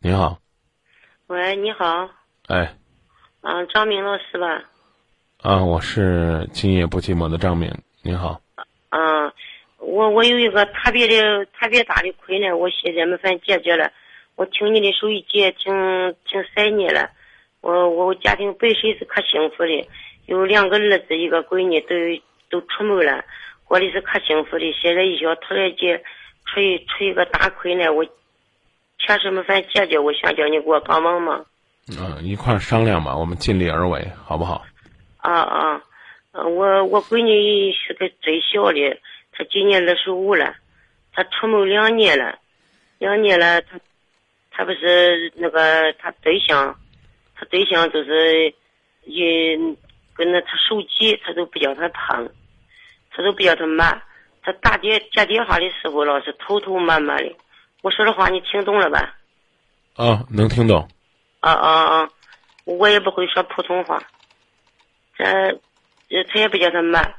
[0.00, 0.38] 你好，
[1.26, 2.08] 喂，你好，
[2.46, 2.72] 哎，
[3.40, 4.62] 啊，张明老师吧？
[5.42, 7.68] 啊，我是今夜不寂寞的张明，
[8.02, 8.40] 你好。
[8.90, 9.32] 啊，
[9.78, 13.90] 我我有一个特别的特别大的困难，我现在没法解决了。
[14.36, 17.10] 我听你的收音机听听三年了，
[17.60, 19.88] 我我家庭本身是可幸福的，
[20.26, 23.24] 有两个儿子一个闺女，都都出门了，
[23.64, 24.72] 过的是可幸福的。
[24.80, 26.00] 现在一想突然间
[26.46, 28.06] 出一出一个大困难，我
[28.98, 31.44] 确实没法解决，我想叫你给我帮忙嘛。
[31.98, 34.64] 嗯，一块儿商量吧，我们尽力而为，好不好？
[35.18, 35.82] 啊啊，
[36.32, 38.98] 我我闺女是个最小的，
[39.32, 40.54] 她今年二十五了，
[41.12, 42.38] 她出门两年了，
[42.98, 43.80] 两年了，她
[44.50, 46.78] 她不是那个她对象，
[47.34, 48.52] 她对象就是
[49.04, 49.56] 也
[50.14, 52.28] 跟着她手机，她都不叫她碰，
[53.10, 54.02] 她都不叫她买，
[54.42, 57.34] 她打电接电话的时候老是偷偷摸摸的。
[57.82, 59.14] 我说的话你听懂了吧？
[59.94, 60.88] 啊，能听懂。
[61.40, 62.08] 啊啊啊！
[62.64, 64.02] 我也不会说普通话。
[65.16, 65.24] 这，
[66.08, 67.14] 这他也不叫他买。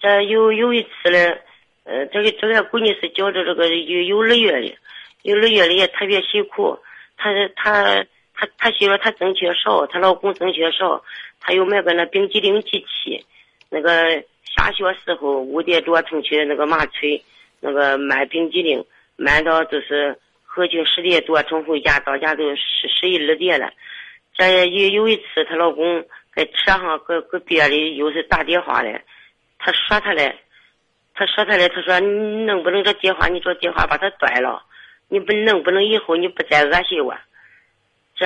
[0.00, 1.36] 这有有一次呢，
[1.84, 4.76] 呃，这个这个闺女是觉着这个有幼儿园的，
[5.22, 6.78] 幼儿园的也特别辛苦。
[7.16, 8.04] 她她
[8.34, 11.02] 她她媳妇她挣钱少，她老公挣钱少，
[11.40, 13.24] 她又买个那冰激凌机器，
[13.68, 17.20] 那个下学时候五点多腾去那个马村，
[17.60, 18.84] 那个卖冰激凌。
[19.18, 23.68] 卖到就是合计十点多钟回家，到家都十十一二点了。
[24.32, 29.04] 这有有一次，她老公在车上搁搁别的又是打电话嘞，
[29.58, 30.38] 他说他嘞，
[31.14, 34.62] 他说他嘞，他说你能不能这电话你这电话把它断了？
[35.08, 37.12] 你不能不能以后你不再恶心我？
[38.14, 38.24] 这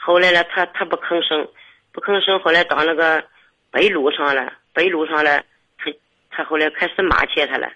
[0.00, 1.46] 后来了，他他不吭声，
[1.92, 2.40] 不吭声。
[2.40, 3.22] 后来到那个
[3.70, 5.44] 北路上了，北路上了，
[5.76, 5.92] 他
[6.30, 7.70] 他后来开始骂起他了，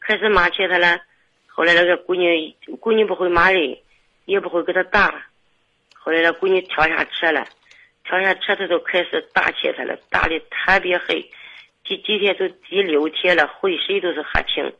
[0.00, 0.98] 开始骂起他了。
[1.58, 3.76] 后来那个闺女，闺女不会骂人，
[4.26, 5.26] 也不会给他打。
[5.92, 7.44] 后来那闺女跳下车了，
[8.04, 11.20] 跳下车他就开始打起他了，打的特别狠。
[11.84, 14.72] 今今天都第六天了，浑身都是黑青。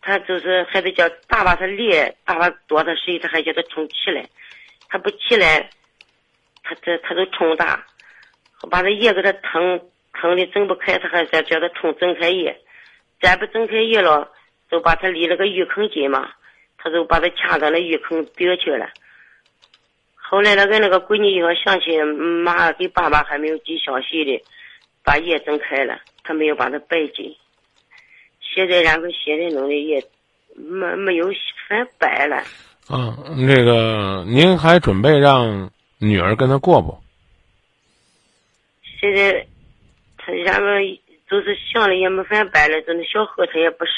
[0.00, 4.28] 他就是还得叫打把他脸，打把多他水，他还叫他冲起来。
[4.88, 5.70] 他不起来，
[6.64, 7.86] 他这他都冲打，
[8.68, 9.80] 把他眼给他疼
[10.14, 12.58] 疼的睁不开，他还在叫他冲睁开眼，
[13.20, 14.28] 再不睁开眼了。
[14.72, 16.30] 就把他离那个浴坑近嘛，
[16.78, 18.88] 他就把他掐到那浴坑边去了。
[20.16, 22.02] 后来那个那个闺女以后想起
[22.42, 24.42] 妈给爸爸还没有寄消息的，
[25.04, 27.36] 把眼睁开了，他没有把他摆进。
[28.40, 30.02] 现在然后现在弄的也
[30.56, 31.30] 没没有
[31.68, 32.36] 法摆了。
[32.88, 36.98] 啊，那个您还准备让女儿跟他过不？
[38.98, 39.46] 现在
[40.16, 40.66] 他然后
[41.28, 43.90] 就是想了也没法摆了，就那小何他也不是。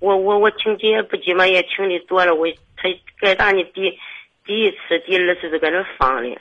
[0.00, 2.88] 我我我听今夜不急嘛也听的多了，我他
[3.20, 3.96] 该打你第
[4.44, 6.40] 第一次、第二次都在那放的。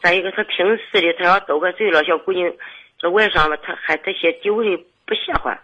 [0.00, 2.52] 再一个，他平时的他要斗个嘴了，小姑娘，
[2.98, 4.76] 这外甥吧，他还他些丢的
[5.06, 5.58] 不喜欢，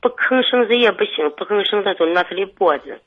[0.00, 3.00] 不吭声人也不行，不吭声他就拿他的脖子。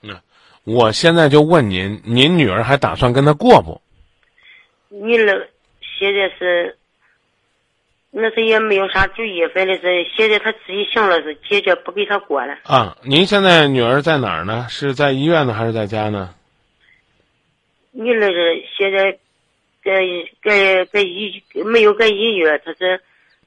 [0.00, 0.20] 那
[0.64, 3.80] 我现在就问您，您女儿还打算跟他过不？
[4.88, 5.32] 你那
[5.98, 6.76] 现在是。
[8.12, 12.58] 那是也没有啥注意，反正是现在他自己想了是解决不给他过了。
[12.64, 14.66] 啊，您现在女儿在哪儿呢？
[14.68, 16.34] 是在医院呢，还是在家呢？
[17.92, 19.12] 你那是现在
[19.84, 20.00] 在
[20.42, 23.00] 在在医没有在医院，她是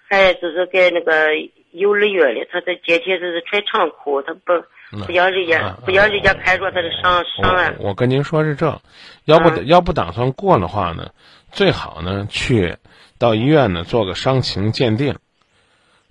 [0.09, 1.27] 还就是在那个
[1.73, 7.73] 幼儿园里，他在今天就是穿长裤，他不不让人家不让人家看着他的上上啊。
[7.79, 8.81] 我跟您说是这，
[9.25, 11.11] 要不要不打算过的话呢，
[11.51, 12.77] 最好呢去。
[13.19, 15.13] 到医院呢，做个伤情鉴定，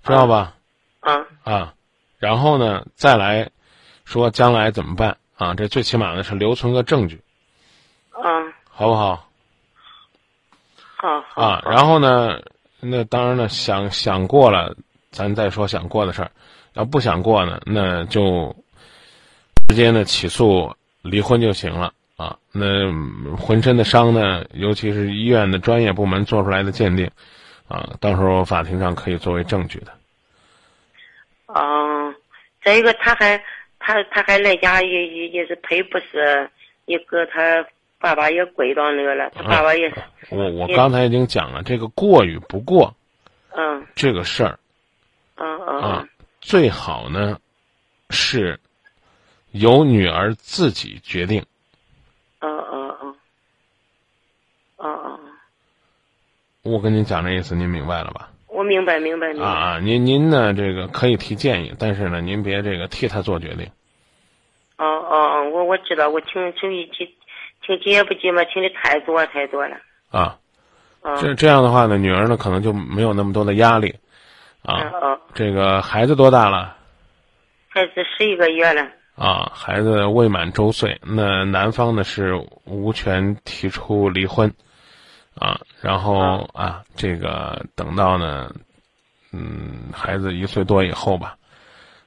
[0.03, 0.55] 知道吧？
[0.99, 1.73] 啊啊，
[2.17, 3.51] 然后呢，再来
[4.03, 5.53] 说将来怎么办啊？
[5.53, 7.21] 这最起码呢是留存个证据，
[8.09, 8.23] 啊，
[8.67, 9.29] 好不好？
[10.95, 12.41] 好，啊，然后呢，
[12.79, 14.75] 那当然了，想想过了，
[15.13, 16.27] 咱再说想过的事儿；
[16.73, 18.53] 要不想过呢，那就
[19.69, 21.93] 直接呢起诉离婚就行了。
[22.15, 22.91] 啊，那
[23.35, 27.09] 浑身的伤呢，尤其是医院的专业部门做出来的鉴定，
[27.67, 29.87] 啊，到时候法庭上可以作为证据的。
[31.47, 32.13] 哦，
[32.63, 33.43] 再一个，他还
[33.79, 36.49] 他他还来家也也也是赔不是
[36.85, 37.65] 一个他
[37.99, 39.95] 爸爸也跪到那个了，他爸爸也是。
[40.29, 42.95] 我我刚才已经讲了，这个过与不过，
[43.55, 44.59] 嗯，这个事儿，
[45.65, 46.07] 啊，
[46.41, 47.39] 最好呢
[48.09, 48.59] 是
[49.51, 51.45] 由女儿自己决定。
[56.63, 58.29] 我跟您讲这意思，您明白了吧？
[58.47, 59.45] 我明白，明白，明白。
[59.45, 60.53] 啊，您您呢？
[60.53, 63.69] 这个可以提建议，但是呢，您别这个替他做决定。
[64.77, 67.07] 哦哦哦，我我知道，我听手机听
[67.61, 69.75] 听节不急嘛听的太多太多了。
[70.09, 70.39] 啊，
[71.01, 73.95] 啊，这这样的话呢，女儿呢可能就没有那么多的压力，
[74.63, 76.77] 啊，哦，这个孩子多大了？
[77.69, 78.87] 孩子十一个月了。
[79.15, 82.33] 啊，孩子未满周岁，那男方呢是
[82.65, 84.51] 无权提出离婚，
[85.35, 88.51] 啊，然后啊，这个等到呢，
[89.31, 91.37] 嗯，孩子一岁多以后吧，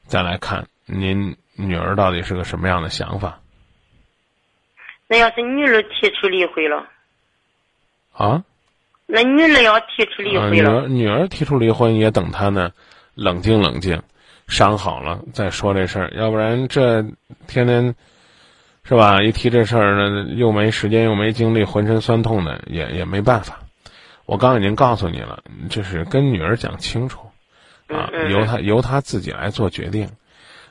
[0.07, 3.39] 再来看您女儿到底是个什么样的想法
[5.07, 6.89] 那要是女儿提出离婚了，
[8.13, 8.43] 啊？
[9.07, 12.73] 那女儿要提出离婚了，儿女儿提出离婚，也等她呢
[13.15, 14.03] 冷静冷静，
[14.49, 17.03] 伤好了再说这事儿，要不然这
[17.47, 17.95] 天天
[18.83, 19.23] 是吧？
[19.23, 23.61] 一提这事儿呢，又没时间又没精力，浑身酸痛的，也也没办法。
[24.27, 27.21] 我刚已经告诉你了，就是跟女儿讲清楚，
[27.89, 30.09] 啊，由她由她自己来做决定，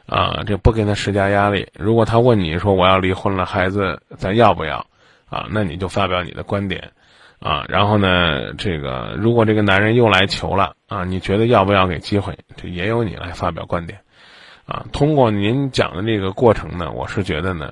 [0.07, 1.67] 啊，这不给她施加压力。
[1.73, 4.85] 如果她问你说我要离婚了，孩子咱要不要？
[5.29, 6.91] 啊，那你就发表你的观点。
[7.45, 12.35] 啊，然后呢，这个如果这个男人又来求了啊，你觉得要不要给机会？
[12.57, 13.99] 这也由你来发表观点，
[14.65, 17.71] 啊，通过您讲的这个过程呢，我是觉得呢，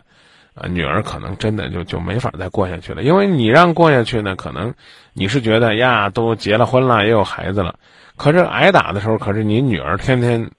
[0.53, 4.71] 啊，女儿可能真的就就没法再过下去了，因为你让过下去呢，可能
[5.13, 7.73] 你是觉得呀，都结了婚了，也有孩子了，
[8.15, 10.51] 可是挨打的时候，可是你女儿天天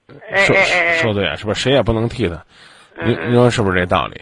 [0.45, 0.53] 受
[1.01, 1.61] 受罪啊，是不是？
[1.61, 2.35] 谁也不能替她，
[2.97, 4.21] 嗯你你说是不是这道理？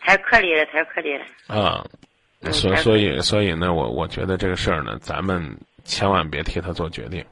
[0.00, 1.24] 太可怜了，太可怜了。
[1.54, 1.84] 啊，
[2.52, 7.24] 所所以所以呢，我我觉得这个事儿呢，咱们千万别替他做决定。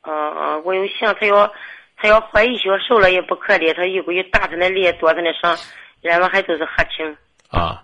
[0.00, 1.52] 啊啊，我又想他要
[1.96, 5.56] 他要怀疑小受了也不可怜，他一股一打他那脸，剁他那伤，
[6.00, 7.16] 然后还都是黑青。
[7.50, 7.82] 啊，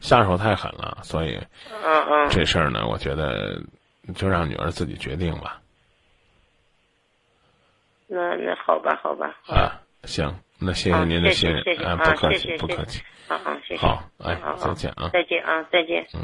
[0.00, 1.38] 下手太狠了，所以
[1.84, 3.60] 嗯嗯，这事儿呢，我觉得
[4.14, 5.60] 就让女儿自己决定吧。
[8.06, 9.34] 那那好吧，好吧。
[9.46, 13.02] 啊，行，那谢谢您的信任啊，不客气，不客气。
[13.26, 13.80] 好，好，谢谢。
[13.80, 15.10] 好，哎啊，啊再见啊。
[15.12, 16.06] 再见啊，再见。
[16.14, 16.20] 嗯。